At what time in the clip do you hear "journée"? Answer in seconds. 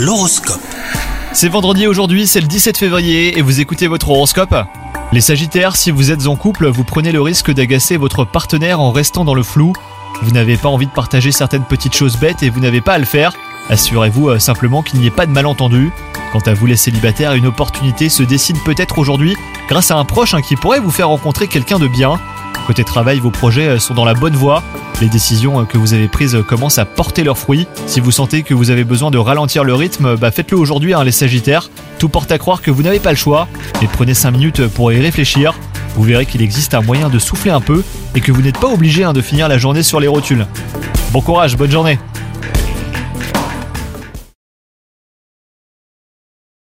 39.58-39.82, 41.72-41.98